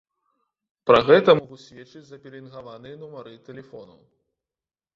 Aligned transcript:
Пра 0.91 0.99
гэта 1.09 1.35
могуць 1.41 1.59
сведчыць 1.67 2.03
запеленгаваныя 2.09 2.99
нумары 3.05 3.37
тэлефонаў. 3.51 4.01